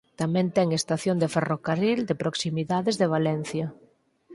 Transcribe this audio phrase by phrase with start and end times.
[0.21, 3.65] Tamén ten estación de ferrocarril de Proximidades de Valencia.